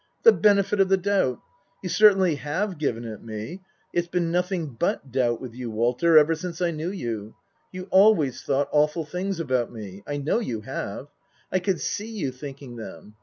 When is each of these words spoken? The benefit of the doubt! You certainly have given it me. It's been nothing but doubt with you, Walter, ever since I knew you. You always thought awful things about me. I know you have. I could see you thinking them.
The 0.23 0.31
benefit 0.31 0.79
of 0.79 0.89
the 0.89 0.97
doubt! 0.97 1.39
You 1.83 1.89
certainly 1.89 2.33
have 2.33 2.79
given 2.79 3.05
it 3.05 3.21
me. 3.21 3.61
It's 3.93 4.07
been 4.07 4.31
nothing 4.31 4.69
but 4.69 5.11
doubt 5.11 5.39
with 5.39 5.53
you, 5.53 5.69
Walter, 5.69 6.17
ever 6.17 6.33
since 6.33 6.59
I 6.59 6.71
knew 6.71 6.89
you. 6.89 7.35
You 7.71 7.87
always 7.91 8.41
thought 8.41 8.67
awful 8.71 9.05
things 9.05 9.39
about 9.39 9.71
me. 9.71 10.01
I 10.07 10.17
know 10.17 10.39
you 10.39 10.61
have. 10.61 11.09
I 11.51 11.59
could 11.59 11.79
see 11.79 12.09
you 12.09 12.31
thinking 12.31 12.77
them. 12.77 13.13